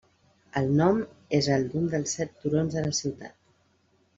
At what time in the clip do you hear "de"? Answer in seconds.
2.79-2.85